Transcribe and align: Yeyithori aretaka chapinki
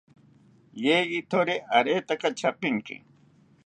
Yeyithori 0.83 1.55
aretaka 1.77 2.27
chapinki 2.39 2.95